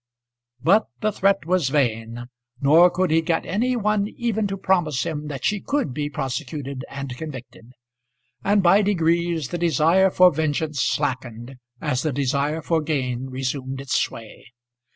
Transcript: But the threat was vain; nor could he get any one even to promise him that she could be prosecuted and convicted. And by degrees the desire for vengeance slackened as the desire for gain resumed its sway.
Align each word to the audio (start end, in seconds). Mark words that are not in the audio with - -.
But 0.63 0.87
the 1.01 1.11
threat 1.11 1.45
was 1.45 1.69
vain; 1.69 2.25
nor 2.59 2.89
could 2.89 3.11
he 3.11 3.21
get 3.21 3.45
any 3.45 3.75
one 3.75 4.07
even 4.07 4.47
to 4.47 4.57
promise 4.57 5.03
him 5.03 5.27
that 5.27 5.45
she 5.45 5.59
could 5.61 5.93
be 5.93 6.09
prosecuted 6.09 6.83
and 6.89 7.15
convicted. 7.15 7.73
And 8.43 8.63
by 8.63 8.81
degrees 8.81 9.49
the 9.49 9.59
desire 9.59 10.09
for 10.09 10.31
vengeance 10.33 10.81
slackened 10.81 11.57
as 11.79 12.01
the 12.01 12.11
desire 12.11 12.63
for 12.63 12.81
gain 12.81 13.27
resumed 13.27 13.79
its 13.79 13.93
sway. 13.95 14.47